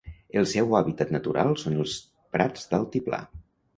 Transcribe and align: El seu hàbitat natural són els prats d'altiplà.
El 0.39 0.47
seu 0.51 0.71
hàbitat 0.77 1.13
natural 1.15 1.53
són 1.65 1.77
els 1.83 1.93
prats 2.37 2.65
d'altiplà. 2.73 3.21